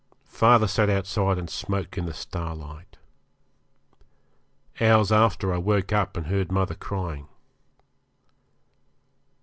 Father 0.25 0.65
sat 0.67 0.89
outside 0.89 1.37
and 1.37 1.47
smoked 1.47 1.95
in 1.95 2.07
the 2.07 2.11
starlight. 2.15 2.97
Hours 4.79 5.11
after 5.11 5.53
I 5.53 5.59
woke 5.59 5.93
up 5.93 6.17
and 6.17 6.25
heard 6.25 6.51
mother 6.51 6.73
crying. 6.73 7.27